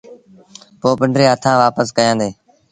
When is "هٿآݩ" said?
1.31-1.59